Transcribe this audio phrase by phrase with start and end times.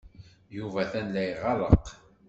[0.57, 1.85] Yuba atan la iɣerreq.